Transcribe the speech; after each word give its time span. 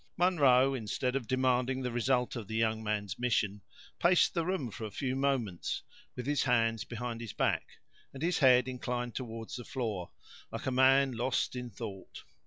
Munro, 0.17 0.73
instead 0.73 1.15
of 1.15 1.27
demanding 1.27 1.83
the 1.83 1.91
result 1.91 2.35
of 2.35 2.47
the 2.47 2.55
young 2.55 2.83
man's 2.83 3.19
mission, 3.19 3.61
paced 3.99 4.33
the 4.33 4.43
room 4.43 4.71
for 4.71 4.83
a 4.85 4.89
few 4.89 5.15
moments, 5.15 5.83
with 6.15 6.25
his 6.25 6.41
hands 6.45 6.83
behind 6.83 7.21
his 7.21 7.33
back, 7.33 7.77
and 8.11 8.23
his 8.23 8.39
head 8.39 8.67
inclined 8.67 9.13
toward 9.13 9.51
the 9.55 9.63
floor, 9.63 10.09
like 10.51 10.65
a 10.65 10.71
man 10.71 11.11
lost 11.11 11.55
in 11.55 11.69
thought. 11.69 12.23